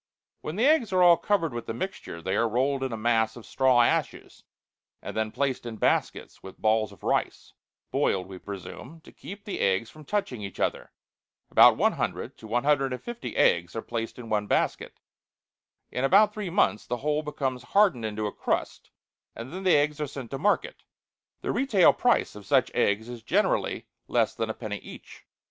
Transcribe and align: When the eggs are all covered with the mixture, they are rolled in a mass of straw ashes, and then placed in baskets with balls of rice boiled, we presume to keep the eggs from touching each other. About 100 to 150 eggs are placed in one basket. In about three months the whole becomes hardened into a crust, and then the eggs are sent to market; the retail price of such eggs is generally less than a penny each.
When 0.41 0.55
the 0.55 0.65
eggs 0.65 0.91
are 0.91 1.03
all 1.03 1.15
covered 1.15 1.53
with 1.53 1.67
the 1.67 1.75
mixture, 1.75 2.23
they 2.23 2.35
are 2.35 2.49
rolled 2.49 2.81
in 2.81 2.91
a 2.91 2.97
mass 2.97 3.35
of 3.35 3.45
straw 3.45 3.83
ashes, 3.83 4.43
and 4.99 5.15
then 5.15 5.29
placed 5.31 5.63
in 5.63 5.75
baskets 5.75 6.41
with 6.41 6.57
balls 6.59 6.91
of 6.91 7.03
rice 7.03 7.53
boiled, 7.91 8.25
we 8.25 8.39
presume 8.39 9.01
to 9.01 9.11
keep 9.11 9.45
the 9.45 9.59
eggs 9.59 9.91
from 9.91 10.03
touching 10.03 10.41
each 10.41 10.59
other. 10.59 10.91
About 11.51 11.77
100 11.77 12.35
to 12.39 12.47
150 12.47 13.35
eggs 13.37 13.75
are 13.75 13.83
placed 13.83 14.17
in 14.17 14.27
one 14.27 14.47
basket. 14.47 14.99
In 15.91 16.03
about 16.03 16.33
three 16.33 16.49
months 16.49 16.87
the 16.87 16.97
whole 17.05 17.21
becomes 17.21 17.61
hardened 17.61 18.03
into 18.03 18.25
a 18.25 18.33
crust, 18.33 18.89
and 19.35 19.53
then 19.53 19.61
the 19.61 19.77
eggs 19.77 20.01
are 20.01 20.07
sent 20.07 20.31
to 20.31 20.39
market; 20.39 20.81
the 21.41 21.51
retail 21.51 21.93
price 21.93 22.33
of 22.33 22.47
such 22.47 22.71
eggs 22.73 23.07
is 23.07 23.21
generally 23.21 23.85
less 24.07 24.33
than 24.33 24.49
a 24.49 24.55
penny 24.55 24.77
each. 24.77 25.27